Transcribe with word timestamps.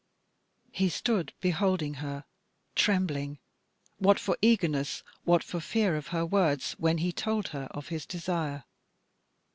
He 0.71 0.89
stood 0.89 1.31
beholding 1.41 1.93
her, 2.01 2.25
trembling, 2.75 3.37
what 3.99 4.17
for 4.17 4.35
eagerness, 4.41 5.03
what 5.25 5.43
for 5.43 5.59
fear 5.59 5.95
of 5.95 6.07
her 6.07 6.25
words 6.25 6.71
when 6.79 6.97
he 6.97 7.09
had 7.09 7.17
told 7.17 7.49
her 7.49 7.67
of 7.69 7.89
his 7.89 8.07
desire. 8.07 8.63